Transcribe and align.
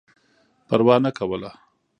پروا 0.67 0.95
نه 1.05 1.11
کوله. 1.17 1.51